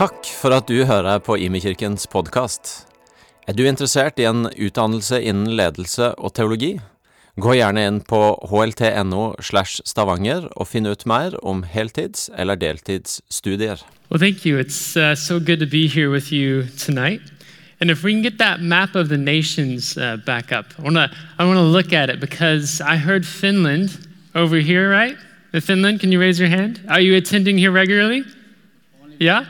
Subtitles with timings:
[0.00, 2.70] Takk for at du hører på Imekirkens podkast.
[3.44, 6.70] Er du interessert i en utdannelse innen ledelse og teologi?
[7.36, 13.84] Gå gjerne inn på hlt.no slash stavanger og finn ut mer om heltids- eller deltidsstudier.
[14.08, 14.56] Well, thank you.
[14.56, 17.20] It's uh, so good to be here with you tonight.
[17.78, 20.96] And if we can get that map of the nations uh, back up, I want
[20.96, 23.98] to I wanna look at it because I heard Finland
[24.34, 25.18] over here, right?
[25.52, 26.80] In Finland, can you raise your hand?
[26.88, 28.24] Are you attending here regularly?
[29.18, 29.44] Yeah?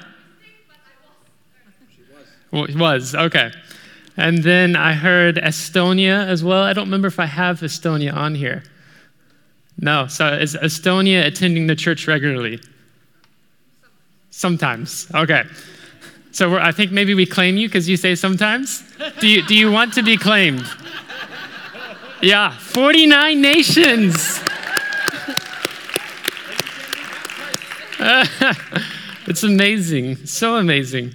[2.52, 3.52] It was, okay.
[4.16, 6.62] And then I heard Estonia as well.
[6.62, 8.62] I don't remember if I have Estonia on here.
[9.78, 12.60] No, so is Estonia attending the church regularly?
[14.30, 15.10] Sometimes.
[15.14, 15.44] Okay.
[16.32, 18.84] So I think maybe we claim you because you say sometimes.
[19.20, 20.66] Do you, do you want to be claimed?
[22.22, 24.40] Yeah, 49 nations.
[29.26, 31.14] it's amazing, so amazing.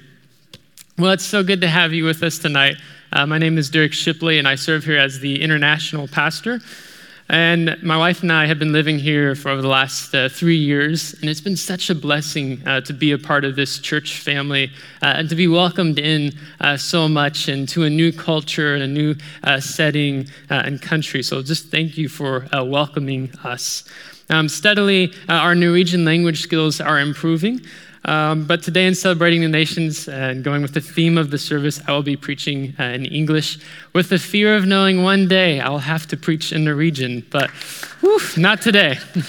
[0.97, 2.77] Well, it's so good to have you with us tonight.
[3.11, 6.61] Uh, my name is Derrick Shipley, and I serve here as the international pastor.
[7.27, 10.55] And my wife and I have been living here for over the last uh, three
[10.55, 14.19] years, and it's been such a blessing uh, to be a part of this church
[14.19, 18.81] family uh, and to be welcomed in uh, so much into a new culture and
[18.81, 21.21] a new uh, setting and country.
[21.21, 23.83] So just thank you for welcoming us.
[24.29, 27.61] Um, steadily, our Norwegian language skills are improving.
[28.05, 31.81] Um, but today, in celebrating the nations and going with the theme of the service,
[31.87, 33.57] I will be preaching uh, in English
[33.93, 37.49] with the fear of knowing one day I'll have to preach in Norwegian, but
[38.01, 38.97] whew, not today.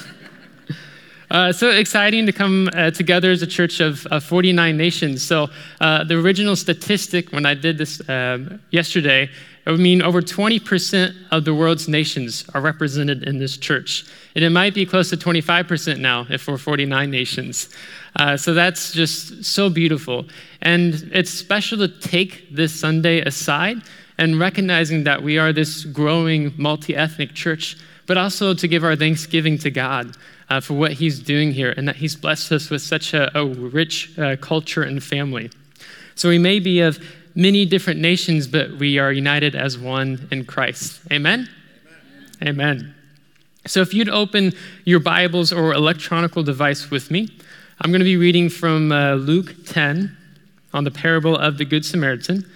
[1.28, 5.24] Uh, so exciting to come uh, together as a church of, 49 nations.
[5.24, 5.48] So,
[5.80, 9.28] uh, the original statistic when I did this um, yesterday,
[9.70, 14.04] would mean over 20% of the world's nations are represented in this church.
[14.36, 17.68] And it might be close to 25% now if we're 49 nations.
[18.14, 20.26] Uh, so that's just so beautiful.
[20.62, 23.78] And it's special to take this Sunday aside
[24.18, 27.76] and recognizing that we are this growing multi ethnic church,
[28.06, 30.16] but also to give our thanksgiving to God.
[30.48, 33.44] Uh, for what he's doing here, and that he's blessed us with such a, a
[33.44, 35.50] rich uh, culture and family.
[36.14, 37.00] So we may be of
[37.36, 41.00] many different nations, but we are united as one in Christ.
[41.12, 41.48] Amen?
[42.42, 42.48] Amen.
[42.48, 42.94] Amen.
[43.66, 44.54] So if you'd open
[44.84, 47.28] your Bibles or electronic device with me,
[47.80, 50.16] I'm going to be reading from uh, Luke 10
[50.72, 52.48] on the parable of the Good Samaritan.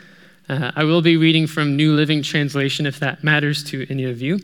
[0.48, 4.22] Uh, I will be reading from New Living Translation if that matters to any of
[4.22, 4.40] you.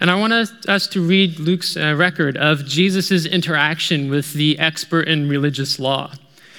[0.00, 5.08] And I want us, to read Luke's uh, record of Jesus' interaction with the expert
[5.08, 6.12] in religious law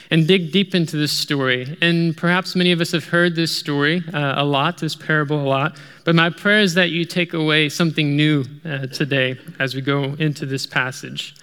[0.10, 1.78] and dig deep into this story.
[1.82, 5.48] And perhaps many of us have heard this story uh, a lot, this parable a
[5.48, 9.82] lot, but my prayer is that you take away something new uh, today as we
[9.82, 11.36] go into this passage.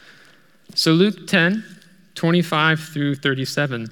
[0.74, 1.64] So, Luke 10,
[2.14, 3.90] 25 through 37.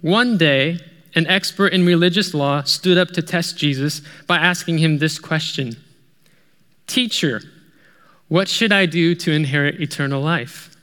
[0.00, 0.78] One day,
[1.14, 5.76] an expert in religious law stood up to test Jesus by asking him this question
[6.86, 7.42] Teacher,
[8.28, 10.75] what should I do to inherit eternal life?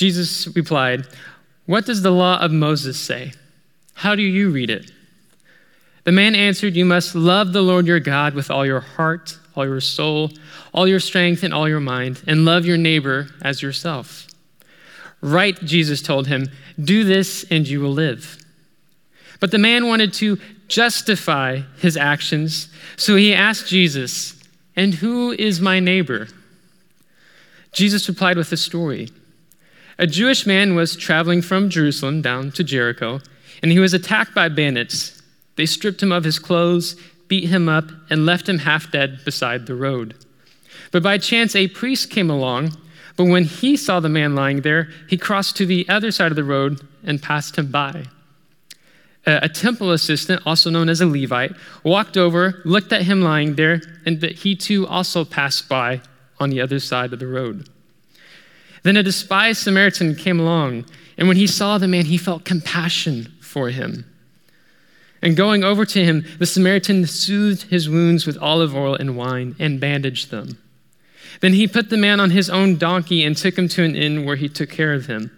[0.00, 1.06] Jesus replied,
[1.66, 3.34] What does the law of Moses say?
[3.92, 4.90] How do you read it?
[6.04, 9.66] The man answered, You must love the Lord your God with all your heart all
[9.66, 10.30] your soul,
[10.72, 14.26] all your strength, and all your mind, and love your neighbor as yourself.
[15.20, 16.50] Right, Jesus told him,
[16.82, 18.38] do this and you will live.
[19.38, 20.38] But the man wanted to
[20.68, 24.40] justify his actions, so he asked Jesus,
[24.76, 26.28] And who is my neighbor?
[27.72, 29.10] Jesus replied with a story.
[30.00, 33.20] A Jewish man was traveling from Jerusalem down to Jericho,
[33.62, 35.22] and he was attacked by bandits.
[35.54, 36.96] They stripped him of his clothes
[37.30, 40.14] beat him up, and left him half dead beside the road.
[40.90, 42.76] But by chance, a priest came along.
[43.16, 46.36] But when he saw the man lying there, he crossed to the other side of
[46.36, 48.06] the road and passed him by.
[49.26, 51.52] A temple assistant, also known as a Levite,
[51.84, 56.00] walked over, looked at him lying there, and he too also passed by
[56.40, 57.68] on the other side of the road.
[58.82, 60.86] Then a despised Samaritan came along,
[61.18, 64.06] and when he saw the man, he felt compassion for him.
[65.22, 69.54] And going over to him, the Samaritan soothed his wounds with olive oil and wine
[69.58, 70.58] and bandaged them.
[71.40, 74.24] Then he put the man on his own donkey and took him to an inn
[74.24, 75.30] where he took care of him.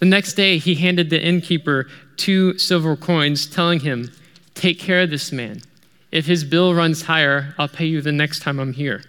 [0.00, 1.86] The next day, he handed the innkeeper
[2.16, 4.10] two silver coins, telling him,
[4.54, 5.62] Take care of this man.
[6.10, 9.02] If his bill runs higher, I'll pay you the next time I'm here.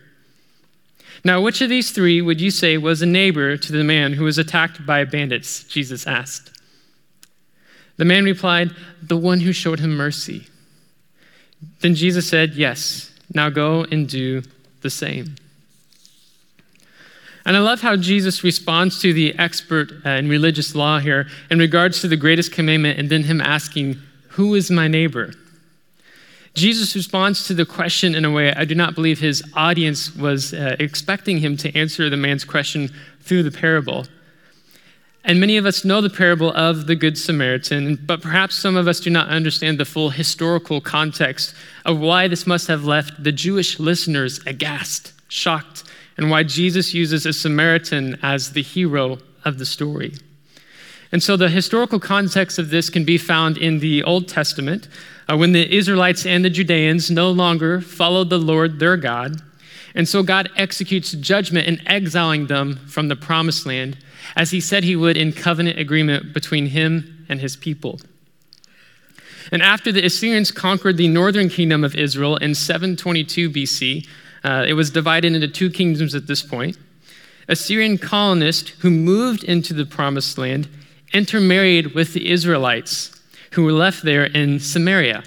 [1.24, 4.26] Now, which of these three would you say was a neighbor to the man who
[4.26, 5.64] was attacked by bandits?
[5.64, 6.52] Jesus asked.
[7.98, 8.72] The man replied,
[9.02, 10.48] The one who showed him mercy.
[11.82, 14.42] Then Jesus said, Yes, now go and do
[14.82, 15.36] the same.
[17.46, 21.60] And I love how Jesus responds to the expert uh, in religious law here in
[21.60, 23.98] regards to the greatest commandment and then him asking,
[24.30, 25.34] Who is my neighbor?
[26.54, 30.54] Jesus responds to the question in a way I do not believe his audience was
[30.54, 32.92] uh, expecting him to answer the man's question
[33.22, 34.06] through the parable.
[35.26, 38.88] And many of us know the parable of the Good Samaritan, but perhaps some of
[38.88, 41.56] us do not understand the full historical context
[41.86, 45.86] of why this must have left the Jewish listeners aghast, shocked,
[46.18, 50.14] and why Jesus uses a Samaritan as the hero of the story.
[51.14, 54.88] And so the historical context of this can be found in the Old Testament
[55.30, 59.40] uh, when the Israelites and the Judeans no longer followed the Lord their God.
[59.94, 63.96] And so God executes judgment in exiling them from the promised land,
[64.36, 68.02] as he said he would in covenant agreement between him and his people.
[69.52, 74.08] And after the Assyrians conquered the northern kingdom of Israel in 722 BC,
[74.44, 76.76] uh, it was divided into two kingdoms at this point.
[77.48, 80.68] Assyrian colonists who moved into the promised land
[81.14, 83.22] intermarried with the Israelites
[83.52, 85.24] who were left there in Samaria.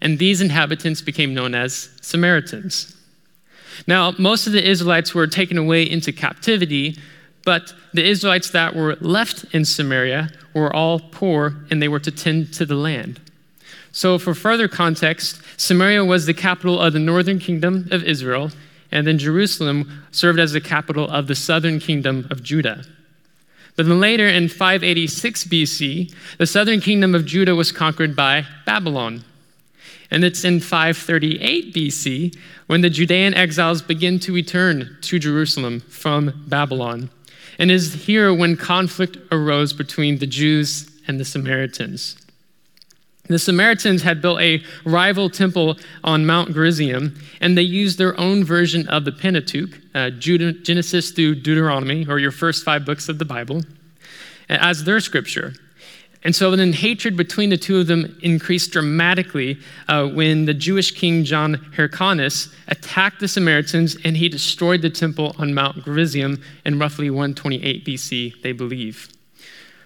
[0.00, 2.96] And these inhabitants became known as Samaritans.
[3.86, 6.96] Now, most of the Israelites were taken away into captivity,
[7.44, 12.10] but the Israelites that were left in Samaria were all poor and they were to
[12.10, 13.20] tend to the land.
[13.92, 18.50] So, for further context, Samaria was the capital of the northern kingdom of Israel,
[18.92, 22.84] and then Jerusalem served as the capital of the southern kingdom of Judah.
[23.80, 29.24] But then later in 586 BC, the southern kingdom of Judah was conquered by Babylon.
[30.10, 32.36] And it's in 538 BC
[32.66, 37.08] when the Judean exiles begin to return to Jerusalem from Babylon.
[37.58, 42.16] And is here when conflict arose between the Jews and the Samaritans.
[43.30, 48.42] The Samaritans had built a rival temple on Mount Gerizim, and they used their own
[48.42, 53.24] version of the Pentateuch, uh, Genesis through Deuteronomy, or your first five books of the
[53.24, 53.62] Bible,
[54.48, 55.52] as their scripture.
[56.24, 60.90] And so then hatred between the two of them increased dramatically uh, when the Jewish
[60.90, 66.80] king John Hyrcanus attacked the Samaritans and he destroyed the temple on Mount Gerizim in
[66.80, 69.08] roughly 128 BC, they believe.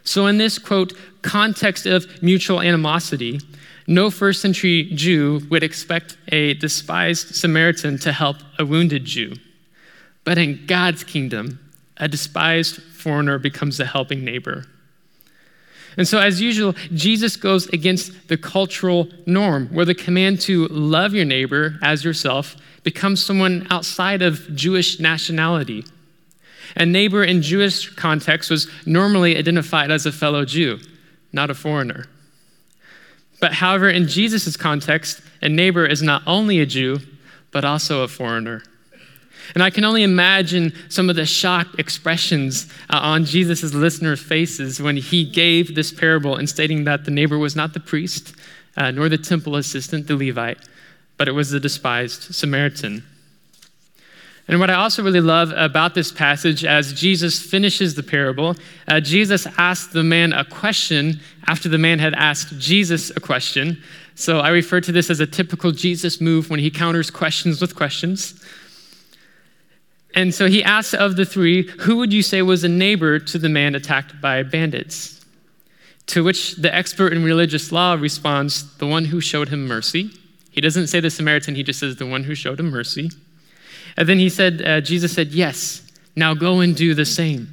[0.04, 0.92] So, in this quote,
[1.22, 3.40] context of mutual animosity,
[3.86, 9.34] no first century Jew would expect a despised Samaritan to help a wounded Jew.
[10.24, 11.58] But in God's kingdom,
[11.96, 14.66] a despised foreigner becomes a helping neighbor.
[15.96, 21.14] And so, as usual, Jesus goes against the cultural norm where the command to love
[21.14, 25.84] your neighbor as yourself becomes someone outside of Jewish nationality.
[26.76, 30.80] A neighbor in Jewish context was normally identified as a fellow Jew,
[31.32, 32.06] not a foreigner.
[33.40, 37.00] But however, in Jesus' context, a neighbor is not only a Jew,
[37.52, 38.62] but also a foreigner.
[39.52, 44.80] And I can only imagine some of the shocked expressions uh, on Jesus' listeners' faces
[44.80, 48.34] when he gave this parable in stating that the neighbor was not the priest,
[48.76, 50.58] uh, nor the temple assistant, the Levite,
[51.18, 53.04] but it was the despised Samaritan.
[54.46, 58.54] And what I also really love about this passage, as Jesus finishes the parable,
[58.88, 63.82] uh, Jesus asked the man a question after the man had asked Jesus a question.
[64.14, 67.74] So I refer to this as a typical Jesus move when he counters questions with
[67.74, 68.44] questions.
[70.14, 73.38] And so he asks of the three, who would you say was a neighbor to
[73.38, 75.24] the man attacked by bandits?
[76.08, 80.10] To which the expert in religious law responds, the one who showed him mercy.
[80.50, 83.10] He doesn't say the Samaritan, he just says the one who showed him mercy.
[83.96, 85.82] And then he said, uh, Jesus said, Yes,
[86.16, 87.52] now go and do the same.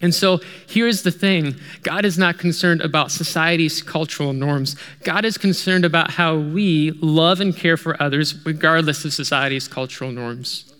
[0.00, 4.76] And so here's the thing God is not concerned about society's cultural norms.
[5.02, 10.12] God is concerned about how we love and care for others, regardless of society's cultural
[10.12, 10.72] norms.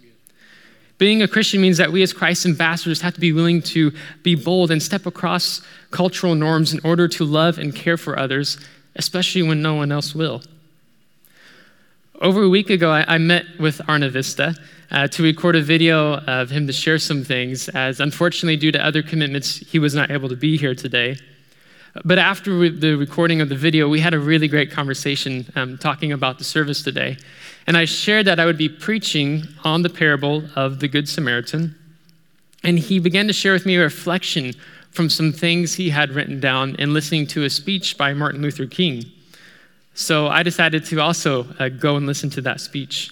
[0.98, 3.92] Being a Christian means that we, as Christ's ambassadors, have to be willing to
[4.24, 5.62] be bold and step across
[5.92, 8.58] cultural norms in order to love and care for others,
[8.96, 10.42] especially when no one else will.
[12.20, 14.56] Over a week ago, I, I met with Arna Vista
[14.90, 18.84] uh, to record a video of him to share some things, as unfortunately, due to
[18.84, 21.16] other commitments, he was not able to be here today.
[22.04, 26.10] But after the recording of the video, we had a really great conversation um, talking
[26.10, 27.18] about the service today.
[27.68, 31.76] And I shared that I would be preaching on the parable of the Good Samaritan.
[32.64, 34.54] And he began to share with me a reflection
[34.90, 38.66] from some things he had written down in listening to a speech by Martin Luther
[38.66, 39.04] King.
[39.98, 43.10] So I decided to also uh, go and listen to that speech.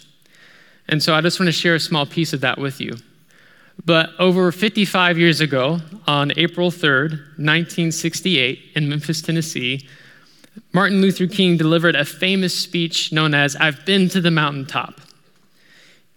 [0.88, 2.96] And so I just want to share a small piece of that with you.
[3.84, 9.88] But over 55 years ago, on April 3rd, 1968, in Memphis, Tennessee,
[10.72, 15.00] Martin Luther King delivered a famous speech known as I've Been to the Mountaintop.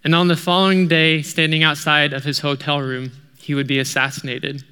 [0.04, 4.64] And on the following day, standing outside of his hotel room, he would be assassinated.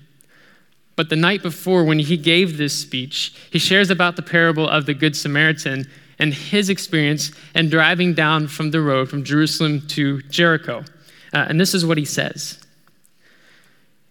[0.98, 4.88] But the night before, when he gave this speech, he shares about the parable of
[4.88, 5.88] the Good Samaritan
[6.20, 10.84] and his experience in driving down from the road from Jerusalem to Jericho.
[11.32, 12.60] Uh, and this is what he says.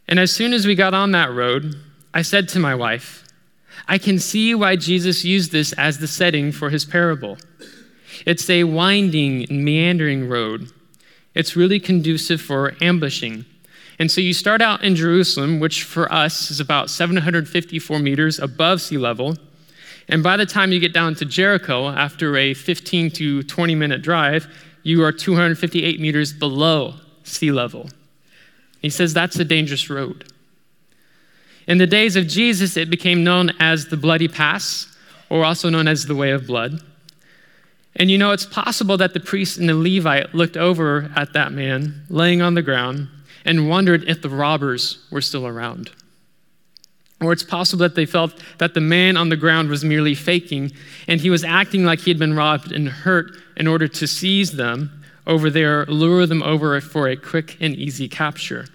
[0.06, 1.74] And as soon as we got on that road,
[2.14, 3.24] I said to my wife,
[3.88, 7.36] I can see why Jesus used this as the setting for his parable.
[8.24, 10.70] It's a winding and meandering road.
[11.34, 13.44] It's really conducive for ambushing.
[13.98, 18.82] And so you start out in Jerusalem, which for us is about 754 meters above
[18.82, 19.36] sea level.
[20.08, 24.02] And by the time you get down to Jericho, after a 15 to 20 minute
[24.02, 24.46] drive,
[24.82, 27.88] you are 258 meters below sea level.
[28.82, 30.32] He says that's a dangerous road.
[31.66, 34.96] In the days of Jesus, it became known as the Bloody Pass,
[35.28, 36.80] or also known as the Way of Blood.
[37.96, 41.50] And you know, it's possible that the priest and the Levite looked over at that
[41.50, 43.08] man laying on the ground
[43.46, 45.90] and wondered if the robbers were still around.
[47.20, 50.72] Or it's possible that they felt that the man on the ground was merely faking
[51.08, 54.52] and he was acting like he had been robbed and hurt in order to seize
[54.52, 58.66] them over there, lure them over for a quick and easy capture.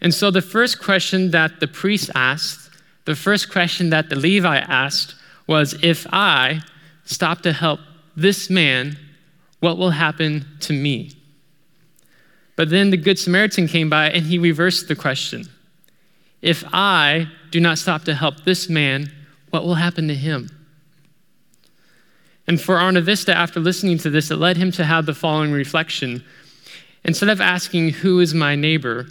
[0.00, 2.70] And so the first question that the priest asked,
[3.06, 5.14] the first question that the Levite asked
[5.46, 6.60] was If I
[7.04, 7.80] stop to help
[8.14, 8.98] this man,
[9.60, 11.15] what will happen to me?
[12.56, 15.48] But then the Good Samaritan came by and he reversed the question
[16.42, 19.12] If I do not stop to help this man,
[19.50, 20.50] what will happen to him?
[22.48, 26.24] And for Arnavista, after listening to this, it led him to have the following reflection.
[27.04, 29.06] Instead of asking, Who is my neighbor?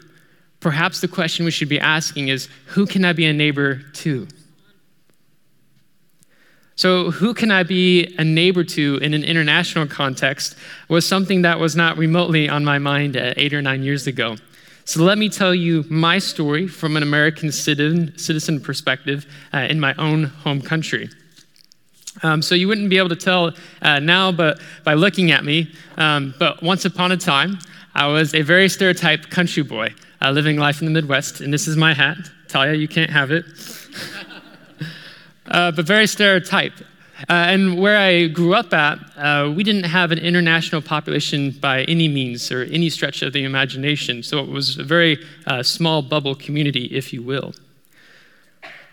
[0.66, 4.28] perhaps the question we should be asking is, Who can I be a neighbor to?
[6.78, 10.58] So, who can I be a neighbor to in an international context
[10.90, 14.36] was something that was not remotely on my mind eight or nine years ago.
[14.84, 19.96] So, let me tell you my story from an American citizen, perspective uh, in my
[19.98, 21.10] own home country.
[22.24, 25.72] Um, so, you wouldn't be able to tell uh, now but by looking at me,
[25.96, 27.58] um, but once upon a time,
[27.94, 31.70] I was a very stereotyped country boy uh, living life in the Midwest, and this
[31.70, 32.18] is my hat.
[32.50, 33.46] Talia, you can't have it.
[35.48, 36.84] Uh, but very stereotyped.
[37.30, 41.84] Uh, and where I grew up at, uh, we didn't have an international population by
[41.84, 44.22] any means or any stretch of the imagination.
[44.22, 47.54] So it was a very uh, small bubble community, if you will.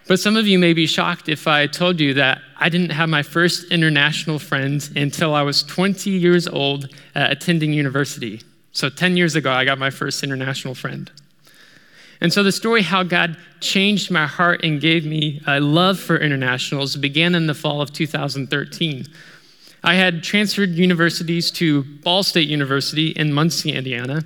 [0.06, 3.08] But some of you may be shocked if I told you that I didn't have
[3.08, 8.42] my first international friend until I was 20 years old uh, attending university.
[8.72, 11.10] So 10 years ago, I got my first international friend.
[12.22, 16.16] And so the story how God changed my heart and gave me a love for
[16.16, 19.08] internationals began in the fall of 2013.
[19.82, 24.22] I had transferred universities to Ball State University in Muncie, Indiana,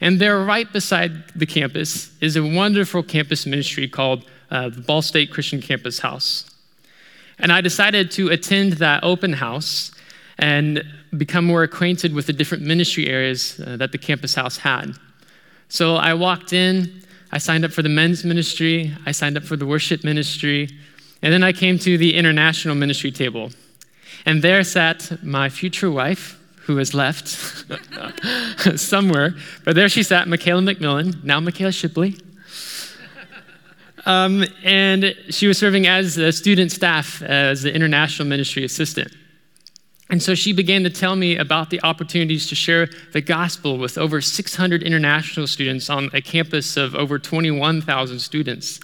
[0.00, 5.02] and there, right beside the campus, is a wonderful campus ministry called uh, the Ball
[5.02, 6.48] State Christian Campus House.
[7.40, 9.90] And I decided to attend that open house
[10.38, 10.84] and
[11.18, 14.92] become more acquainted with the different ministry areas uh, that the campus house had.
[15.68, 19.56] So I walked in, I signed up for the men's ministry, I signed up for
[19.56, 20.68] the worship ministry,
[21.22, 23.50] and then I came to the international ministry table.
[24.26, 27.28] And there sat my future wife, who has left
[28.76, 29.34] somewhere,
[29.64, 32.16] but there she sat, Michaela McMillan, now Michaela Shipley.
[34.06, 39.12] Um, and she was serving as a student staff as the international ministry assistant.
[40.10, 43.96] And so she began to tell me about the opportunities to share the gospel with
[43.96, 48.80] over 600 international students on a campus of over 21,000 students.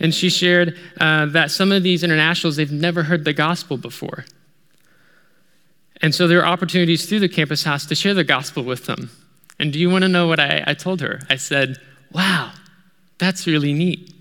[0.00, 4.24] And she shared uh, that some of these internationals, they've never heard the gospel before.
[6.02, 9.10] And so there are opportunities through the campus house to share the gospel with them.
[9.60, 11.20] And do you want to know what I, I told her?
[11.30, 11.78] I said,
[12.12, 12.52] wow,
[13.18, 14.12] that's really neat.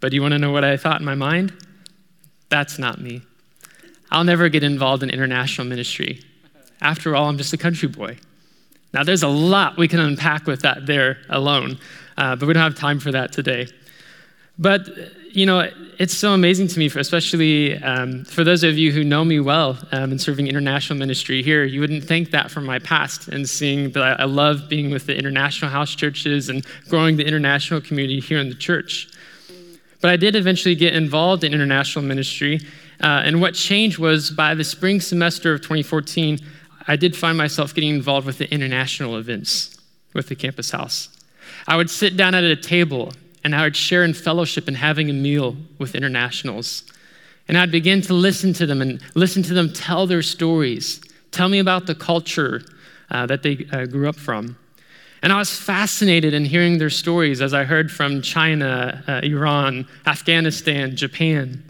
[0.00, 1.52] But do you want to know what I thought in my mind?
[2.48, 3.22] That's not me.
[4.10, 6.22] I'll never get involved in international ministry.
[6.80, 8.16] After all, I'm just a country boy.
[8.92, 11.78] Now, there's a lot we can unpack with that there alone,
[12.16, 13.68] uh, but we don't have time for that today.
[14.58, 14.88] But,
[15.30, 19.04] you know, it's so amazing to me, for, especially um, for those of you who
[19.04, 21.64] know me well um, in serving international ministry here.
[21.64, 25.16] You wouldn't think that from my past and seeing that I love being with the
[25.16, 29.08] international house churches and growing the international community here in the church.
[30.00, 32.60] But I did eventually get involved in international ministry
[33.02, 36.38] uh, and what changed was by the spring semester of 2014,
[36.86, 39.76] I did find myself getting involved with the international events
[40.12, 41.08] with the campus house.
[41.66, 43.12] I would sit down at a table
[43.44, 46.84] and I would share in fellowship and having a meal with internationals.
[47.48, 51.48] And I'd begin to listen to them and listen to them tell their stories, tell
[51.48, 52.62] me about the culture,
[53.10, 54.56] uh, that they uh, grew up from.
[55.22, 59.86] And I was fascinated in hearing their stories as I heard from China, uh, Iran,
[60.06, 61.69] Afghanistan, Japan.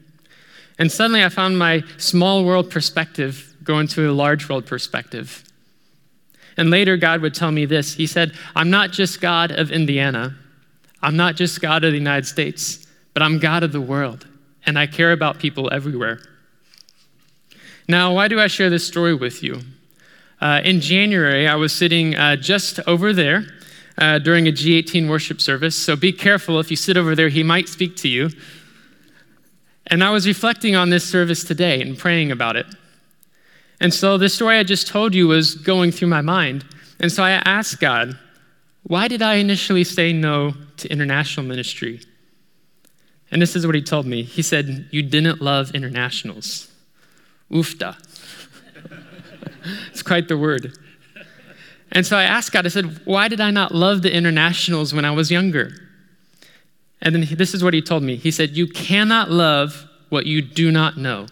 [0.81, 5.45] And suddenly I found my small world perspective go into a large world perspective.
[6.57, 10.35] And later, God would tell me this He said, I'm not just God of Indiana,
[11.03, 14.27] I'm not just God of the United States, but I'm God of the world,
[14.65, 16.21] and I care about people everywhere.
[17.87, 19.61] Now, why do I share this story with you?
[20.41, 23.45] Uh, in January, I was sitting uh, just over there
[23.99, 27.43] uh, during a G18 worship service, so be careful if you sit over there, he
[27.43, 28.31] might speak to you.
[29.91, 32.67] And I was reflecting on this service today and praying about it.
[33.81, 36.65] And so the story I just told you was going through my mind.
[37.01, 38.19] And so I asked God,
[38.85, 42.01] why did I initially say no to international ministry?
[43.31, 44.23] And this is what he told me.
[44.23, 46.69] He said, You didn't love internationals.
[47.51, 47.97] Oofta.
[49.91, 50.77] it's quite the word.
[51.93, 55.05] And so I asked God, I said, Why did I not love the internationals when
[55.05, 55.71] I was younger?
[57.03, 58.17] And then this is what he told me.
[58.17, 61.27] He said, You cannot love what you do not know.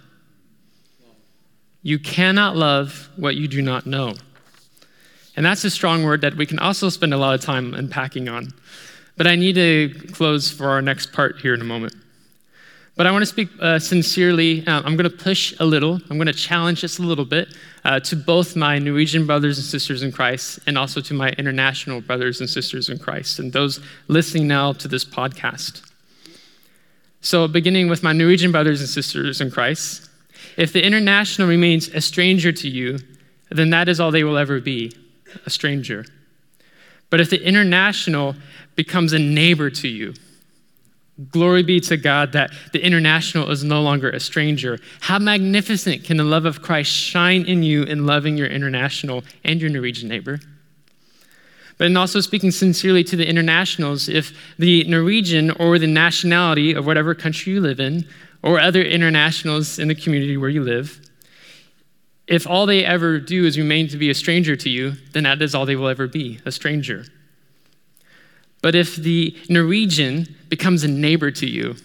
[1.83, 4.15] You cannot love what you do not know.
[5.37, 8.29] And that's a strong word that we can also spend a lot of time unpacking
[8.29, 8.53] on.
[9.17, 11.95] But I need to close for our next part here in a moment.
[12.99, 14.67] But I want to speak uh, sincerely.
[14.67, 17.55] Uh, I'm going to push a little, I'm going to challenge just a little bit
[17.85, 22.00] uh, to both my Norwegian brothers and sisters in Christ and also to my international
[22.00, 23.78] brothers and sisters in Christ and those
[24.09, 25.88] listening now to this podcast.
[27.21, 30.11] So, beginning with my Norwegian brothers and sisters in Christ,
[30.57, 32.99] if the international remains a stranger to you,
[33.49, 34.93] then that is all they will ever be
[35.47, 36.05] a stranger.
[37.11, 38.35] But if the international
[38.75, 40.14] becomes a neighbor to you,
[41.31, 44.78] glory be to God that the international is no longer a stranger.
[45.00, 49.61] How magnificent can the love of Christ shine in you in loving your international and
[49.61, 50.41] your Norwegian neighbor?
[51.76, 56.87] But in also speaking sincerely to the internationals, if the Norwegian or the nationality of
[56.87, 58.07] whatever country you live in
[58.43, 61.00] or other internationals in the community where you live,
[62.26, 65.41] if all they ever do is remain to be a stranger to you, then that
[65.41, 67.07] is all they will ever be a stranger.
[68.61, 71.76] But if the Norwegian becomes a neighbor to you,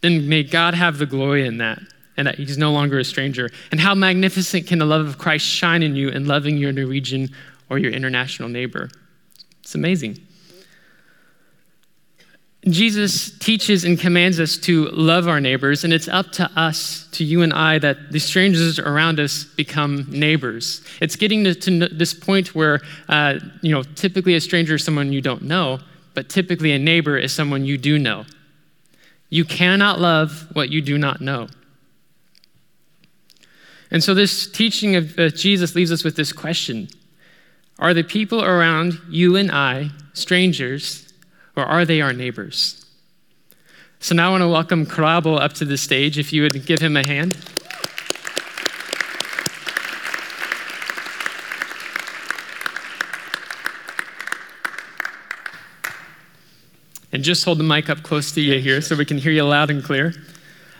[0.00, 1.80] then may God have the glory in that
[2.16, 3.50] and that he's no longer a stranger.
[3.70, 7.30] And how magnificent can the love of Christ shine in you in loving your Norwegian
[7.70, 8.90] or your international neighbor?
[9.60, 10.18] It's amazing.
[12.66, 17.24] Jesus teaches and commands us to love our neighbors, and it's up to us, to
[17.24, 20.80] you and I, that the strangers around us become neighbors.
[21.00, 25.12] It's getting to, to this point where, uh, you know, typically a stranger is someone
[25.12, 25.80] you don't know,
[26.14, 28.24] but typically a neighbor is someone you do know.
[29.30, 31.48] You cannot love what you do not know.
[33.90, 36.88] And so, this teaching of Jesus leaves us with this question
[37.78, 41.12] Are the people around you and I strangers?
[41.56, 42.84] or are they our neighbors?
[44.00, 46.18] So now I want to welcome Karabo up to the stage.
[46.18, 47.36] If you would give him a hand.
[57.12, 59.44] And just hold the mic up close to you here so we can hear you
[59.44, 60.14] loud and clear.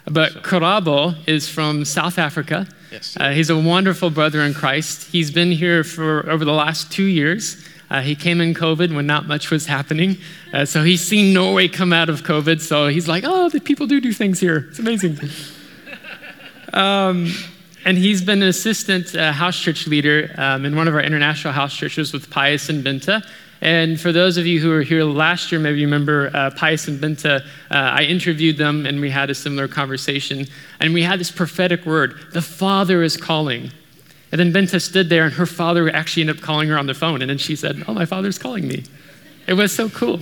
[0.07, 2.67] But Karabo is from South Africa.
[2.91, 3.17] Yes.
[3.19, 5.11] Uh, he's a wonderful brother in Christ.
[5.11, 7.63] He's been here for over the last two years.
[7.91, 10.17] Uh, he came in COVID when not much was happening.
[10.53, 12.61] Uh, so he's seen Norway come out of COVID.
[12.61, 14.67] So he's like, oh, the people do do things here.
[14.71, 15.19] It's amazing.
[16.75, 17.31] Um,
[17.85, 21.53] and he's been an assistant uh, house church leader um, in one of our international
[21.53, 23.23] house churches with Pius and Binta.
[23.63, 26.89] And for those of you who were here last year, maybe you remember uh, Pius
[26.89, 30.47] and Binta, uh, I interviewed them and we had a similar conversation.
[30.81, 33.71] And we had this prophetic word the Father is calling.
[34.33, 36.95] And then Binta stood there, and her father actually ended up calling her on the
[36.95, 37.21] phone.
[37.21, 38.83] And then she said, Oh, my father's calling me.
[39.47, 40.21] It was so cool.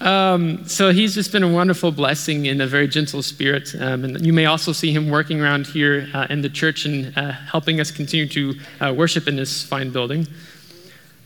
[0.00, 3.74] Um, so he's just been a wonderful blessing in a very gentle spirit.
[3.78, 7.16] Um, and you may also see him working around here uh, in the church and
[7.16, 10.26] uh, helping us continue to uh, worship in this fine building.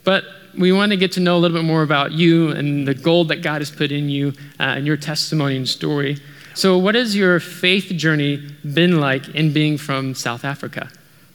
[0.04, 0.24] But
[0.58, 3.28] we want to get to know a little bit more about you and the gold
[3.28, 6.18] that God has put in you uh, and your testimony and story.
[6.54, 8.42] So, what has your faith journey
[8.74, 10.90] been like in being from South Africa?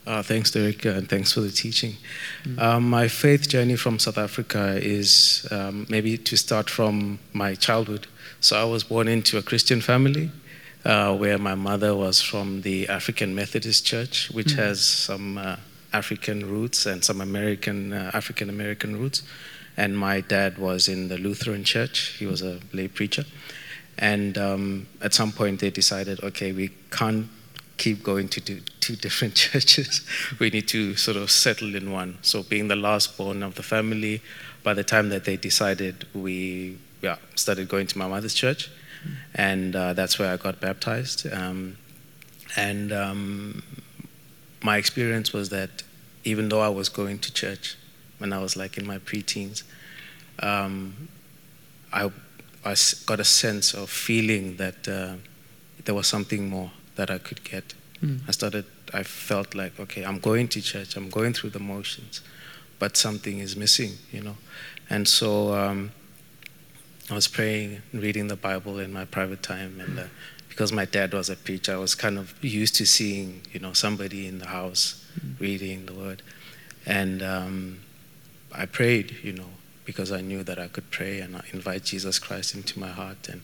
[0.06, 1.96] Uh, thanks, Derrick, and thanks for the teaching.
[2.44, 2.60] Mm-hmm.
[2.60, 8.08] Um, my faith journey from South Africa is um, maybe to start from my childhood.
[8.42, 10.30] So I was born into a Christian family
[10.84, 14.62] uh, where my mother was from the African Methodist Church, which mm-hmm.
[14.62, 15.56] has some uh,
[15.94, 19.24] African roots and some American uh, African American roots.
[19.76, 22.16] And my dad was in the Lutheran Church.
[22.20, 23.26] He was a lay preacher.
[23.98, 27.28] And um, at some point, they decided, okay, we can't
[27.78, 30.02] keep going to do two different churches.
[30.40, 32.18] we need to sort of settle in one.
[32.22, 34.22] So, being the last born of the family,
[34.64, 38.70] by the time that they decided, we yeah, started going to my mother's church,
[39.36, 41.32] and uh, that's where I got baptized.
[41.32, 41.78] Um,
[42.56, 43.64] and um,
[44.64, 45.84] my experience was that
[46.24, 47.78] even though I was going to church
[48.18, 49.64] when I was like in my preteens,
[50.40, 51.10] um,
[51.92, 52.06] I,
[52.66, 55.16] I got a sense of feeling that uh,
[55.84, 57.74] there was something more that I could get.
[58.02, 58.22] Mm.
[58.28, 62.22] I started, I felt like, okay, I'm going to church, I'm going through the motions,
[62.80, 64.38] but something is missing, you know.
[64.90, 65.92] And so um,
[67.10, 70.04] I was praying and reading the Bible in my private time, and uh,
[70.54, 73.74] because my dad was a preacher, I was kind of used to seeing, you know,
[73.74, 75.40] somebody in the house mm.
[75.40, 76.22] reading the Word,
[76.86, 77.80] and um,
[78.52, 79.50] I prayed, you know,
[79.84, 83.42] because I knew that I could pray and invite Jesus Christ into my heart, and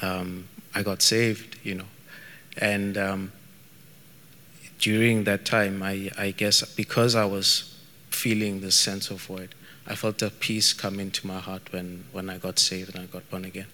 [0.00, 1.90] um, I got saved, you know,
[2.56, 3.32] and um,
[4.78, 9.54] during that time, I, I guess because I was feeling the sense of Word,
[9.86, 13.06] I felt a peace come into my heart when, when I got saved and I
[13.08, 13.66] got born again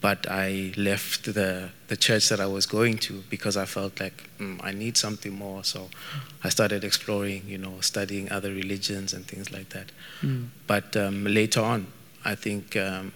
[0.00, 4.30] but I left the, the church that I was going to because I felt like
[4.38, 5.64] mm, I need something more.
[5.64, 5.88] So
[6.44, 9.90] I started exploring, you know, studying other religions and things like that.
[10.22, 10.48] Mm.
[10.66, 11.88] But um, later on,
[12.24, 13.12] I think um,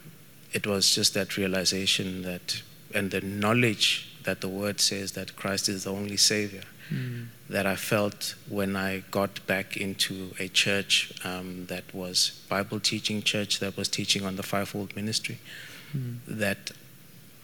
[0.52, 2.62] it was just that realization that,
[2.94, 6.62] and the knowledge that the word says that Christ is the only Savior.
[6.90, 7.26] Mm.
[7.48, 13.22] That I felt when I got back into a church um, that was Bible teaching
[13.22, 15.38] church that was teaching on the fivefold ministry,
[15.96, 16.18] mm.
[16.26, 16.72] that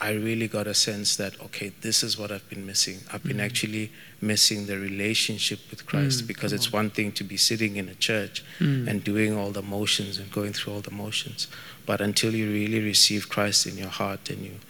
[0.00, 2.98] I really got a sense that, okay, this is what I've been missing.
[3.12, 3.44] I've been mm.
[3.44, 6.72] actually missing the relationship with Christ mm, because it's on.
[6.72, 8.86] one thing to be sitting in a church mm.
[8.86, 11.48] and doing all the motions and going through all the motions.
[11.84, 14.60] But until you really receive Christ in your heart and you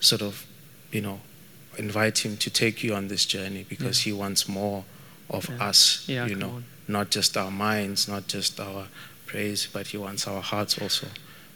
[0.00, 0.46] sort of,
[0.90, 1.20] you know,
[1.76, 4.14] invite Him to take you on this journey because yeah.
[4.14, 4.84] He wants more
[5.28, 5.64] of yeah.
[5.64, 6.64] us, yeah, you know, on.
[6.88, 8.86] not just our minds, not just our
[9.26, 11.08] praise, but He wants our hearts also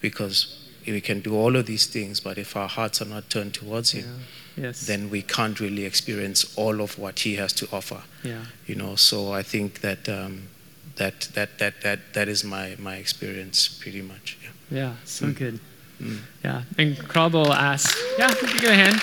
[0.03, 3.55] because we can do all of these things, but if our hearts are not turned
[3.55, 4.21] towards Him,
[4.57, 4.65] yeah.
[4.65, 4.87] yes.
[4.87, 8.03] then we can't really experience all of what He has to offer.
[8.23, 8.45] Yeah.
[8.67, 10.49] You know, so I think that um,
[10.97, 14.39] that that that that that is my my experience pretty much.
[14.43, 15.37] Yeah, yeah so mm.
[15.37, 15.61] good.
[16.01, 16.19] Mm.
[16.45, 19.01] Yeah, and Karabo asks, yeah, give you a hand.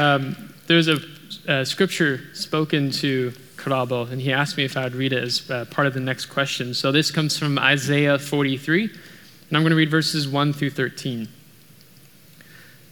[0.00, 0.98] Um, there's a,
[1.46, 3.32] a scripture spoken to
[3.66, 6.26] And he asked me if I would read it as uh, part of the next
[6.26, 6.74] question.
[6.74, 11.28] So this comes from Isaiah 43, and I'm going to read verses 1 through 13.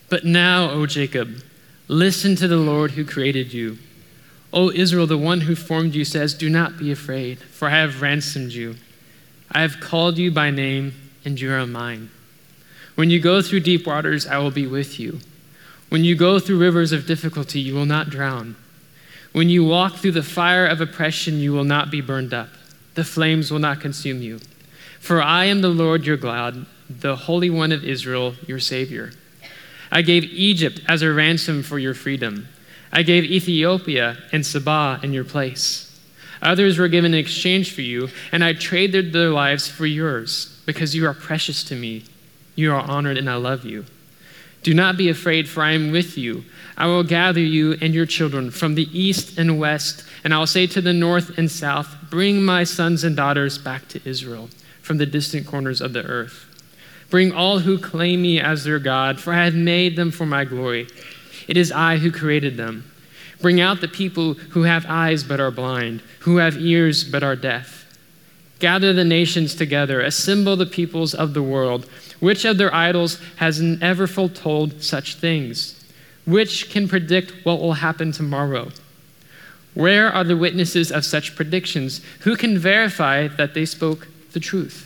[0.09, 1.42] But now, O Jacob,
[1.87, 3.78] listen to the Lord who created you.
[4.52, 8.00] O Israel, the one who formed you says, Do not be afraid, for I have
[8.00, 8.76] ransomed you.
[9.52, 12.11] I have called you by name, and you are mine.
[12.94, 15.20] When you go through deep waters, I will be with you.
[15.88, 18.57] When you go through rivers of difficulty, you will not drown.
[19.38, 22.48] When you walk through the fire of oppression, you will not be burned up.
[22.94, 24.40] The flames will not consume you.
[24.98, 29.12] For I am the Lord your God, the Holy One of Israel, your Savior.
[29.92, 32.48] I gave Egypt as a ransom for your freedom.
[32.90, 36.01] I gave Ethiopia and Seba in your place.
[36.42, 40.96] Others were given in exchange for you, and I traded their lives for yours, because
[40.96, 42.03] you are precious to me.
[42.57, 43.85] You are honored, and I love you.
[44.62, 46.44] Do not be afraid, for I am with you.
[46.77, 50.47] I will gather you and your children from the east and west, and I will
[50.47, 54.49] say to the north and south, Bring my sons and daughters back to Israel
[54.83, 56.47] from the distant corners of the earth.
[57.11, 60.44] Bring all who claim me as their God, for I have made them for my
[60.44, 60.88] glory.
[61.47, 62.90] It is I who created them.
[63.40, 67.37] Bring out the people who have eyes but are blind, who have ears but are
[67.37, 67.87] deaf.
[68.59, 71.88] Gather the nations together, assemble the peoples of the world.
[72.20, 75.85] Which of their idols has ever foretold such things?
[76.26, 78.70] Which can predict what will happen tomorrow?
[79.74, 82.00] Where are the witnesses of such predictions?
[82.20, 84.85] Who can verify that they spoke the truth?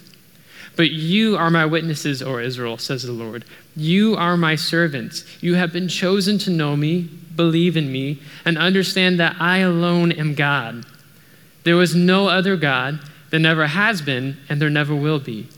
[0.77, 3.45] But you are my witnesses, O Israel, says the Lord.
[3.77, 5.25] You are my servants.
[5.41, 10.13] You have been chosen to know me, believe in me, and understand that I alone
[10.13, 10.85] am God.
[11.65, 15.49] There was no other God, there never has been, and there never will be.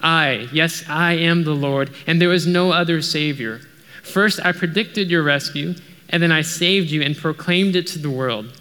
[0.00, 3.60] I, yes, I am the Lord, and there is no other Savior.
[4.02, 5.74] First, I predicted your rescue,
[6.08, 8.58] and then I saved you and proclaimed it to the world.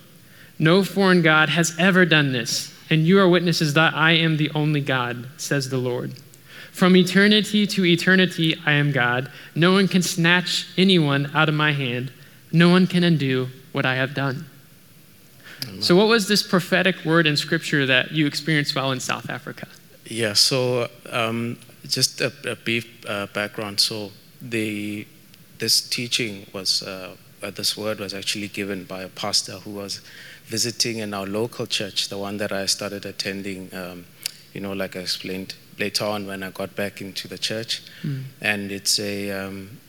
[0.60, 4.50] No foreign God has ever done this, and you are witnesses that I am the
[4.56, 6.14] only God, says the Lord.
[6.72, 9.32] From eternity to eternity, I am God.
[9.56, 12.12] No one can snatch anyone out of my hand.
[12.52, 14.46] No one can undo what I have done.
[15.80, 19.68] So, what was this prophetic word in Scripture that you experienced while in South Africa?
[20.10, 23.80] Yeah, so um, just a, a brief uh, background.
[23.80, 25.06] So, the
[25.58, 30.02] this teaching was, uh, uh, this word was actually given by a pastor who was
[30.46, 34.06] visiting in our local church, the one that I started attending, um,
[34.54, 37.82] you know, like I explained later on when I got back into the church.
[38.04, 38.24] Mm.
[38.40, 39.80] And it's a, um,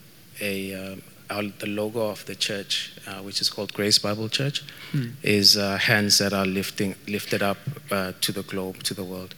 [0.41, 4.65] a um, our, the logo of the church, uh, which is called Grace Bible Church,
[4.93, 5.13] Mm.
[5.23, 7.59] is uh, hands that are lifting, lifted up
[7.91, 9.35] uh, to the globe, to the world.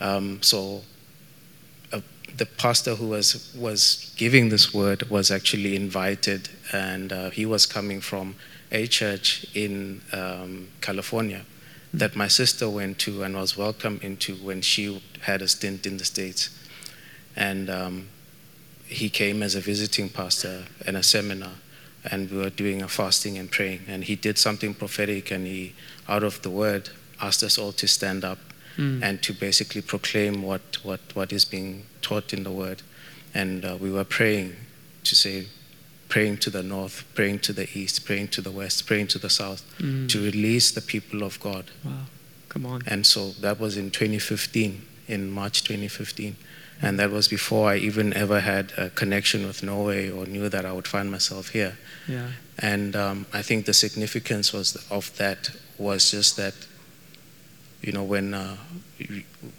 [0.00, 0.82] Um, so
[1.92, 2.00] uh,
[2.36, 7.66] the pastor who was, was giving this word was actually invited, and uh, he was
[7.66, 8.36] coming from
[8.72, 11.42] a church in um, California
[11.92, 15.96] that my sister went to and was welcomed into when she had a stint in
[15.96, 16.50] the States.
[17.34, 18.08] And um,
[18.86, 21.52] he came as a visiting pastor in a seminar,
[22.10, 23.82] and we were doing a fasting and praying.
[23.88, 25.74] And he did something prophetic, and he,
[26.08, 28.38] out of the word, asked us all to stand up
[28.80, 29.02] Mm.
[29.02, 32.82] and to basically proclaim what, what, what is being taught in the word.
[33.34, 34.56] And uh, we were praying
[35.04, 35.46] to say,
[36.08, 39.28] praying to the north, praying to the east, praying to the west, praying to the
[39.30, 40.08] south, Mm.
[40.08, 41.64] to release the people of God.
[41.84, 42.06] Wow.
[42.48, 42.82] Come on.
[42.86, 46.36] And so that was in 2015, in March 2015.
[46.82, 50.64] And that was before I even ever had a connection with Norway or knew that
[50.64, 51.76] I would find myself here.
[52.08, 52.28] Yeah.
[52.58, 56.54] And um, I think the significance was of that was just that,
[57.82, 58.56] you know, when uh,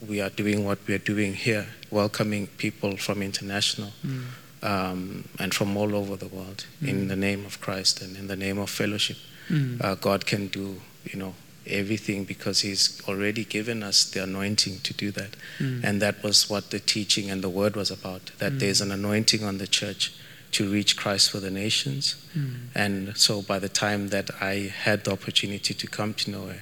[0.08, 4.24] we- are doing what we are doing here, welcoming people from international Mm.
[4.64, 8.36] um, and from all over the world in the name of Christ and in the
[8.36, 9.18] name of fellowship,
[9.50, 9.82] Mm.
[9.84, 10.82] uh, God can do,
[11.12, 11.34] you know,
[11.68, 15.36] everything because He's already given us the anointing to do that.
[15.60, 15.84] Mm.
[15.84, 19.44] And that was what the teaching and the word was about that there's an anointing
[19.44, 20.12] on the church
[20.52, 22.16] to reach Christ for the nations.
[22.38, 22.56] Mm.
[22.76, 26.60] And so by the time that I had the opportunity to come to Norway,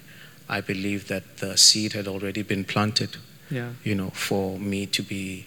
[0.49, 3.17] I believe that the seed had already been planted,
[3.51, 3.69] Yeah.
[3.83, 5.45] you know, for me to be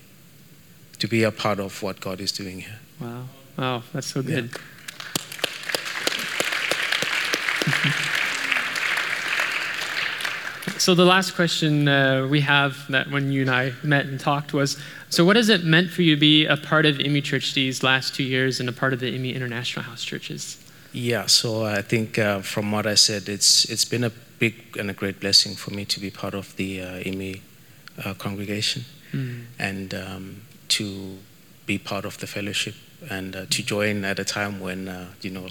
[0.99, 2.79] to be a part of what God is doing here.
[3.01, 3.25] Wow.
[3.59, 3.83] Wow.
[3.93, 4.35] That's so Yeah.
[4.43, 4.51] good.
[10.79, 14.53] So the last question uh, we have that when you and I met and talked
[14.53, 14.77] was,
[15.11, 17.83] so what has it meant for you to be a part of IMI Church these
[17.85, 20.57] last two years and a part of the IMI International House Churches?
[20.93, 24.11] Yeah, so I think uh, from what I said, it's it's been a
[24.43, 27.35] big and a great blessing for me to be part of the uh, IMI
[28.05, 29.41] uh, congregation Mm.
[29.59, 30.25] and um,
[30.69, 30.85] to
[31.67, 32.75] be part of the fellowship
[33.11, 35.49] and uh, to join at a time when uh, you know,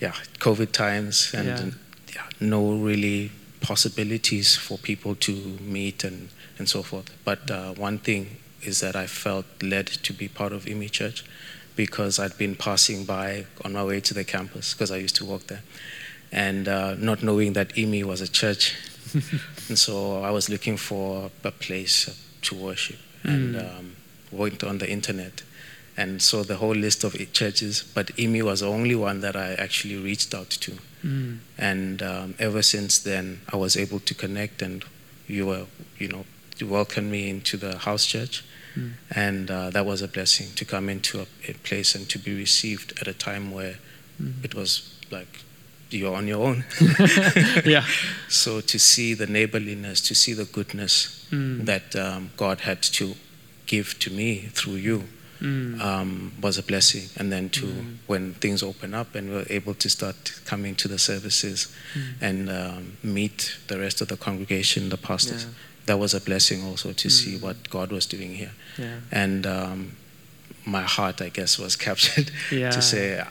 [0.00, 1.70] yeah, COVID times and Yeah.
[2.14, 5.32] yeah, no really possibilities for people to
[5.76, 7.08] meet and and so forth.
[7.24, 8.22] But uh, one thing
[8.62, 11.24] is that I felt led to be part of IMI Church
[11.76, 15.24] because I'd been passing by on my way to the campus because I used to
[15.24, 15.62] work there,
[16.32, 18.74] and uh, not knowing that IMI was a church,
[19.68, 22.08] and so I was looking for a place
[22.42, 23.96] to worship, and um,
[24.30, 25.42] went on the internet,
[25.96, 29.54] and saw the whole list of churches, but IMI was the only one that I
[29.54, 30.72] actually reached out to,
[31.06, 31.38] Mm.
[31.56, 34.84] and um, ever since then I was able to connect, and
[35.28, 36.24] you were, you know,
[36.58, 38.42] you welcomed me into the house church.
[38.76, 38.92] Mm.
[39.14, 42.34] And uh, that was a blessing to come into a, a place and to be
[42.36, 43.76] received at a time where
[44.20, 44.44] Mm.
[44.44, 45.44] it was like
[45.90, 46.64] you're on your own.
[47.64, 47.84] yeah.
[48.28, 51.66] so to see the neighborliness, to see the goodness Mm.
[51.66, 53.14] that um, God had to
[53.66, 55.04] give to me through you
[55.42, 55.78] Mm.
[55.80, 57.10] um, was a blessing.
[57.16, 57.66] And then to
[58.08, 61.68] when things open up and we're able to start coming to the services
[62.20, 65.50] and um, meet the rest of the congregation, the pastors, Yeah.
[65.86, 68.52] that was a blessing also to see what God was doing here.
[68.78, 69.00] Yeah.
[69.12, 69.92] And um,
[70.70, 72.70] my heart, I guess, was captured Yeah.
[72.70, 73.26] to say I,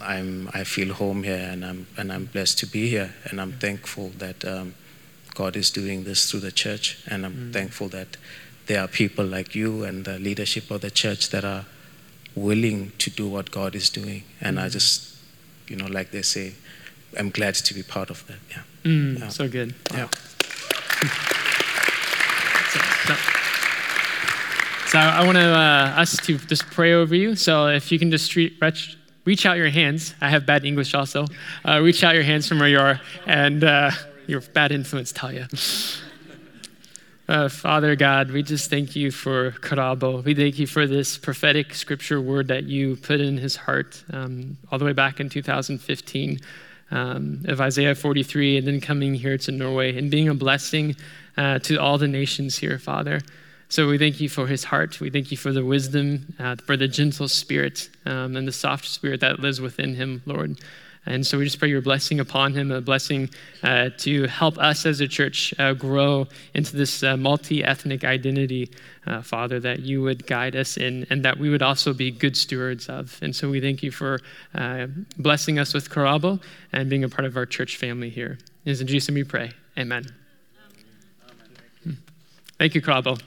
[0.00, 3.52] I'm, I feel home here and I'm and I'm blessed to be here and I'm
[3.52, 4.74] thankful that um,
[5.34, 8.16] God is doing this through the church and I'm thankful that
[8.66, 11.64] there are people like you and the leadership of the church that are
[12.34, 15.14] willing to do what God is doing and I just
[15.68, 16.52] you know like they say
[17.18, 19.18] I'm glad to be part of that yeah Mm.
[19.18, 19.28] Yeah.
[19.30, 19.74] So good.
[19.94, 20.08] yeah
[24.96, 27.36] so, I want to uh, us to just pray over you.
[27.36, 30.14] So if you can just re- reach, reach out your hands.
[30.22, 31.26] I have bad English also.
[31.66, 33.90] Uh, reach out your hands from where you are, and uh,
[34.26, 35.48] your bad influence, Talia.
[37.28, 40.22] Uh, Father God, we just thank you for Karabo.
[40.22, 44.56] We thank you for this prophetic scripture word that you put in his heart um,
[44.70, 46.38] all the way back in 2015
[46.92, 50.94] um, of Isaiah 43, and then coming here to Norway and being a blessing
[51.36, 53.20] uh, to all the nations here, Father.
[53.68, 55.00] So we thank you for his heart.
[55.00, 58.86] We thank you for the wisdom, uh, for the gentle spirit, um, and the soft
[58.86, 60.60] spirit that lives within him, Lord.
[61.06, 63.30] And so we just pray your blessing upon him, a blessing
[63.62, 68.70] uh, to help us as a church uh, grow into this uh, multi ethnic identity,
[69.06, 72.36] uh, Father, that you would guide us in and that we would also be good
[72.36, 73.18] stewards of.
[73.22, 74.20] And so we thank you for
[74.54, 78.38] uh, blessing us with Karabo and being a part of our church family here.
[78.64, 79.52] It is in Jesus' name we pray.
[79.78, 80.06] Amen.
[81.86, 81.98] Amen.
[82.58, 83.20] Thank you, Karabo.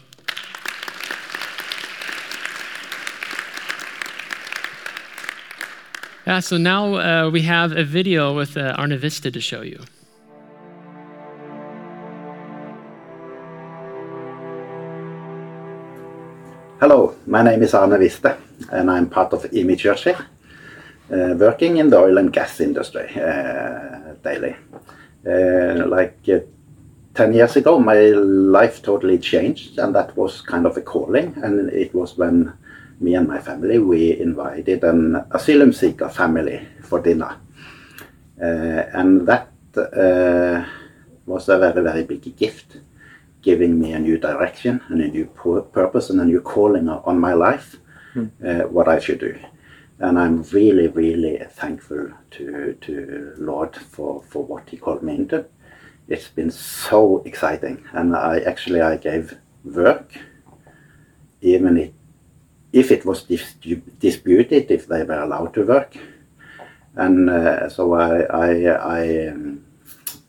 [6.29, 9.79] Yeah, so now uh, we have a video with uh, Arne Vista to show you.
[16.79, 18.11] Hello, my name is Arne
[18.71, 20.15] and I'm part of IMI Church uh,
[21.09, 24.55] working in the oil and gas industry uh, daily.
[25.25, 26.41] Uh, like uh,
[27.15, 31.71] 10 years ago, my life totally changed, and that was kind of a calling, and
[31.71, 32.53] it was when
[32.99, 37.37] me and my family, we invited an asylum seeker family for dinner.
[38.41, 40.65] Uh, and that uh,
[41.25, 42.77] was a very, very big gift
[43.41, 45.25] giving me a new direction and a new
[45.71, 47.77] purpose and a new calling on my life,
[48.13, 48.69] mm.
[48.69, 49.37] what I should do.
[49.99, 55.45] And I'm really, really thankful to to Lord for, for what He called me into.
[56.07, 60.13] It's been so exciting, and I actually I gave work,
[61.41, 61.91] even if,
[62.71, 63.55] if it was dis
[63.99, 65.97] disputed if they were allowed to work,
[66.95, 68.51] and uh, so I I,
[68.99, 69.65] I um,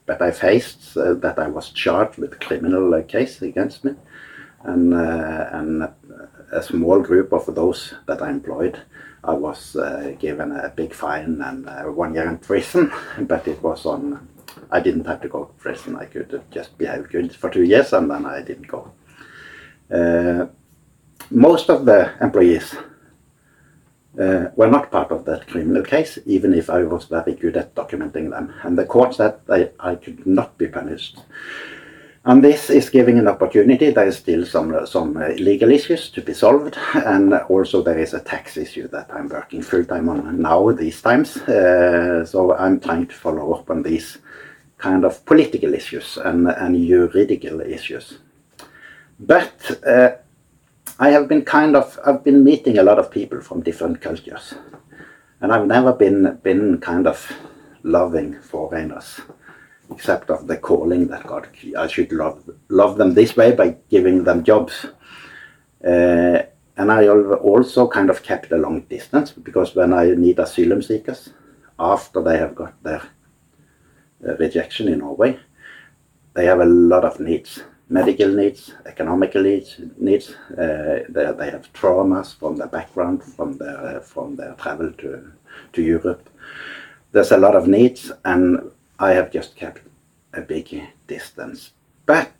[0.07, 3.95] but I faced uh, that I was charged with a criminal uh, case against me,
[4.63, 5.89] and uh, and
[6.53, 8.81] a small group of those that I employed,
[9.23, 9.77] I was
[10.19, 12.91] given a big fine and one year in prison.
[13.21, 14.29] But it was on.
[14.73, 15.95] I didn't have to go to prison.
[15.95, 18.91] I could just behave good for two years, and then I didn't go.
[21.31, 22.75] Most of the employees
[24.21, 27.75] uh, were not part of that criminal case, even if I was very good at
[27.75, 28.53] documenting them.
[28.63, 31.19] And the court said I, I could not be punished.
[32.25, 33.91] And this is giving an opportunity.
[33.91, 38.13] There is still some some uh, legal issues to be solved, and also there is
[38.13, 41.39] a tax issue that I'm working full time on now these times.
[41.39, 44.19] Uh, so I'm trying to follow up on these
[44.77, 48.19] kind of political issues and and juridical issues.
[49.19, 50.11] But uh,
[51.03, 54.55] I have been kind of I've been meeting a lot of people from different cultures,
[55.41, 57.33] and I've never been been kind of
[57.83, 59.19] loving foreigners,
[59.91, 64.25] except of the calling that God I should love love them this way by giving
[64.25, 64.87] them jobs.
[65.83, 66.43] Uh,
[66.77, 71.31] and I also kind of kept a long distance because when I need asylum seekers,
[71.79, 73.03] after they have got their
[74.27, 75.39] uh, rejection in Norway,
[76.35, 79.77] they have a lot of needs medical needs, economical needs.
[79.99, 80.31] needs.
[80.57, 85.33] Uh, they, they have traumas from their background, from their uh, from their travel to
[85.73, 86.31] to Europe.
[87.13, 89.83] There's a lot of needs, and I have just kept
[90.33, 91.73] a big distance.
[92.07, 92.33] But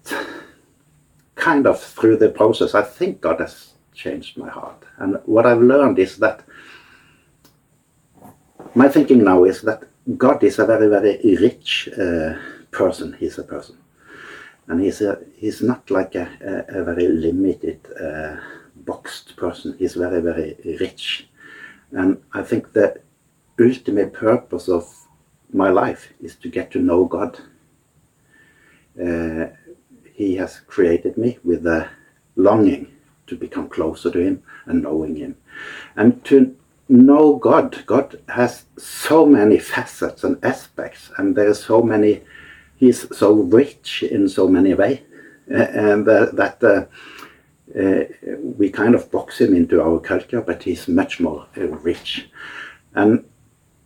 [1.35, 4.85] kind of through the process, I think God has changed my heart.
[4.99, 6.45] And what I've learned is that
[8.75, 9.83] my thinking now is that
[10.17, 12.35] God is a very, very rich uh,
[12.71, 13.17] person.
[13.19, 13.80] He's a person
[14.71, 18.37] and he's a he's not like a, a, a very limited uh,
[18.77, 19.75] boxed person.
[19.79, 21.29] He's very very rich,
[21.91, 23.01] and I think the
[23.61, 24.85] ultimate purpose of
[25.53, 27.41] my life is to get to know God.
[28.99, 29.47] Uh,
[30.15, 31.91] he has created me with a
[32.37, 32.93] longing
[33.27, 35.37] to become closer to Him and knowing Him,
[35.97, 36.57] and to
[36.89, 37.85] know God.
[37.87, 42.23] God has so many facets and aspects, and there are so many
[42.81, 45.01] he's so rich in so many ways,
[45.47, 46.87] and uh, that uh,
[47.79, 48.05] uh,
[48.59, 52.29] we kind of box him into our culture, but he's much more rich.
[52.95, 53.25] And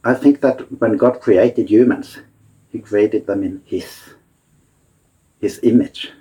[0.05, 2.19] I think that when God created humans,
[2.71, 3.87] He created them in His
[5.41, 6.13] His image,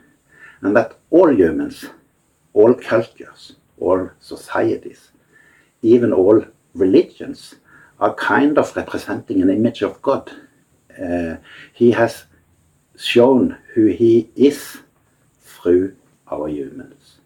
[0.62, 1.86] and that all humans,
[2.53, 5.12] all cultures, all societies,
[5.81, 7.55] even all religions,
[7.99, 10.32] are kind of representing an image of God.
[10.91, 11.36] Uh,
[11.74, 12.26] he has
[12.97, 14.79] shown who he is
[15.41, 15.95] through
[16.31, 17.17] our humans.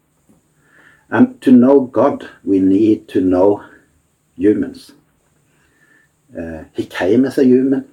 [1.10, 3.64] And to know God, we need to know
[4.36, 4.92] humans.
[6.38, 7.88] Uh, he came as a human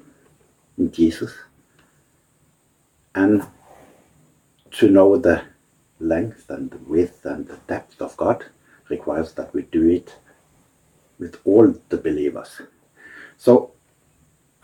[0.78, 1.34] in Jesus.
[3.14, 3.46] And
[4.72, 5.42] to know the
[6.00, 8.46] length and the width and the depth of God
[8.90, 10.16] requires that we do it
[11.18, 12.62] with all the believers.
[13.38, 13.72] So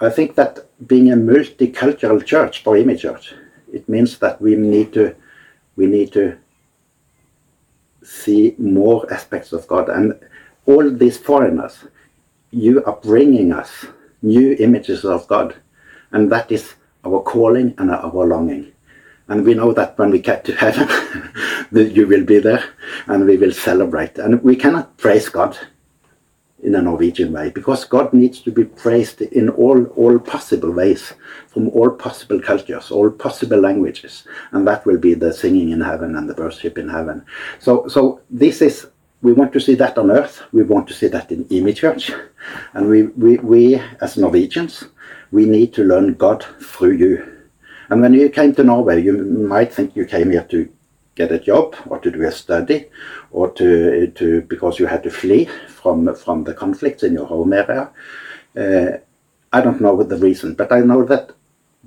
[0.01, 3.33] I think that being a multicultural church for IMI Church,
[3.71, 5.15] it means that we need to
[5.75, 6.37] we need to
[8.03, 10.19] see more aspects of God and
[10.65, 11.85] all these foreigners.
[12.49, 13.85] You are bringing us
[14.21, 15.55] new images of God.
[16.11, 16.73] And that is
[17.05, 18.71] our calling and our longing.
[19.27, 20.89] And we know that when we get to heaven,
[21.71, 22.63] you will be there
[23.07, 24.17] and we will celebrate.
[24.17, 25.57] And we cannot praise God
[26.63, 31.13] in a Norwegian way because God needs to be praised in all, all possible ways,
[31.47, 34.25] from all possible cultures, all possible languages.
[34.51, 37.25] And that will be the singing in heaven and the worship in heaven.
[37.59, 38.87] So, so this is
[39.21, 40.41] we want to see that on earth.
[40.51, 42.11] We want to see that in IMI Church.
[42.73, 44.85] And we, we, we, as Norwegians,
[45.31, 47.41] we need to learn God through you.
[47.89, 50.67] And when you came to Norway, you might think you came here to
[51.21, 52.79] get a job or to do a study
[53.31, 55.45] or to, to because you had to flee
[55.81, 57.83] from, from the conflicts in your home area.
[58.63, 58.97] Uh,
[59.53, 61.31] I don't know what the reason, but I know that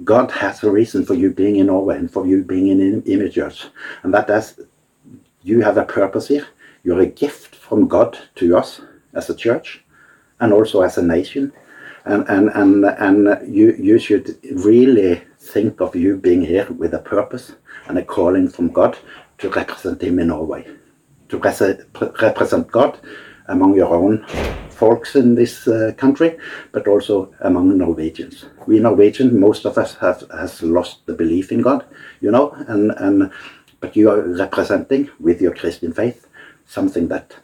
[0.02, 3.66] God has a reason for you being in Norway and for you being in Church.
[4.02, 4.60] And that is,
[5.42, 6.46] you have a purpose here
[6.84, 8.80] you're a gift from God to us
[9.14, 9.82] as a church
[10.40, 11.52] and also as a nation.
[12.04, 16.98] And, and, and, and you, you should really think of you being here with a
[16.98, 17.52] purpose
[17.88, 18.98] and a calling from God
[19.38, 20.66] to represent Him in Norway,
[21.28, 22.98] to represent God
[23.48, 24.24] among your own
[24.70, 26.36] folks in this uh, country,
[26.72, 28.46] but also among Norwegians.
[28.66, 31.84] We Norwegians, most of us have has lost the belief in God,
[32.20, 33.30] you know, and, and
[33.80, 36.26] but you are representing with your Christian faith
[36.66, 37.36] something that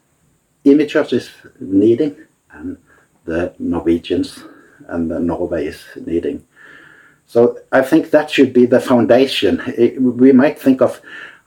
[0.65, 1.31] IMI Church is
[1.61, 2.17] needing
[2.53, 2.79] and
[3.25, 4.45] the Norwegians
[4.89, 6.47] and the Norway is needing.
[7.27, 9.63] So I think that should be the foundation.
[9.67, 11.01] It, we might think of,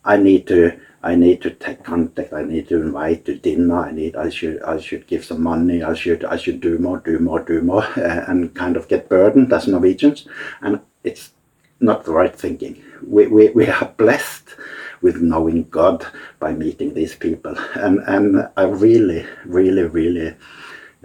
[0.06, 2.34] I need to, I need to take contact.
[2.34, 3.86] I need to invite to dinner.
[3.86, 5.84] I need, I should, I should give some money.
[5.84, 9.52] I should, I should do more, do more, do more, and kind of get burdened
[9.54, 10.28] as Norwegians.
[10.62, 11.32] And it's
[11.80, 12.82] not the right thinking.
[13.06, 14.56] We, we, we are blessed
[15.02, 16.06] with knowing God
[16.40, 17.56] by meeting these people.
[17.76, 20.36] And, and I really, really, really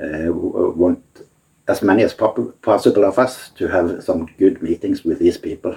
[0.01, 1.03] uh, want
[1.69, 5.77] as many as possible of us to have some good meetings with these people.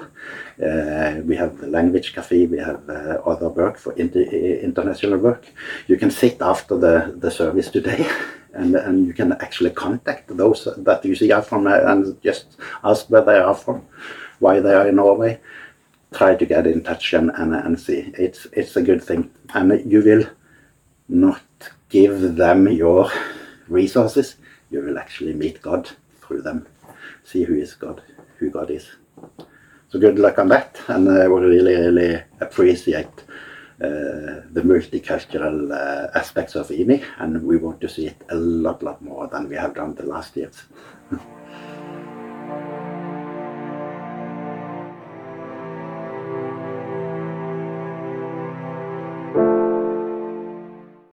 [0.66, 5.46] Uh, we have the language cafe, we have uh, other work for inter international work.
[5.88, 8.10] You can sit after the, the service today
[8.54, 12.58] and, and you can actually contact those that you see are from uh, and just
[12.84, 13.86] ask where they are from,
[14.40, 15.42] why they are in Norway
[16.14, 18.12] try to get in touch and, and, and see.
[18.18, 19.32] It's, it's a good thing.
[19.54, 20.26] And you will
[21.08, 21.42] not
[21.90, 23.10] give them your
[23.68, 24.36] resources,
[24.72, 25.90] you will actually meet God
[26.22, 26.68] through them.
[27.24, 28.02] See who is God,
[28.38, 28.88] who God is.
[29.90, 33.08] So good luck on that, and I would really, really appreciate
[33.84, 38.82] uh, the multicultural uh, aspects of IMI, and we want to see it a lot,
[38.82, 40.64] lot more than we have done the last years.